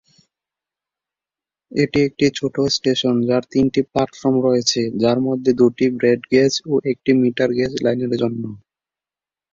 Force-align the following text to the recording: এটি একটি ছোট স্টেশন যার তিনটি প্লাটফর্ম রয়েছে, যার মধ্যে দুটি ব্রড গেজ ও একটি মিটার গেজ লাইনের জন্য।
এটি 1.71 1.99
একটি 2.07 2.25
ছোট 2.37 2.55
স্টেশন 2.75 3.15
যার 3.27 3.43
তিনটি 3.53 3.81
প্লাটফর্ম 3.91 4.35
রয়েছে, 4.47 4.81
যার 5.01 5.17
মধ্যে 5.27 5.51
দুটি 5.59 5.85
ব্রড 5.97 6.21
গেজ 6.31 6.53
ও 6.65 6.83
একটি 6.91 7.11
মিটার 7.21 7.49
গেজ 7.57 7.73
লাইনের 7.83 8.13
জন্য। 8.21 8.43